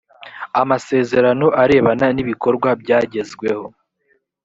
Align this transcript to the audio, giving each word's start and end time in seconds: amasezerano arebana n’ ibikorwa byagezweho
amasezerano 0.61 1.47
arebana 1.61 2.05
n’ 2.15 2.17
ibikorwa 2.23 2.69
byagezweho 2.81 3.65